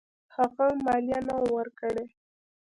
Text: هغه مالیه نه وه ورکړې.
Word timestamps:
هغه 0.35 0.67
مالیه 0.85 1.19
نه 1.27 1.33
وه 1.41 1.47
ورکړې. 1.57 2.05